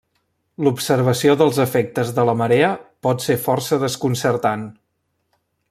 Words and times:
L'observació 0.67 1.35
dels 1.41 1.59
efectes 1.65 2.09
de 2.19 2.25
la 2.29 2.35
marea 2.41 2.71
pot 3.09 3.27
ser 3.27 3.37
força 3.45 3.81
desconcertant. 3.85 4.65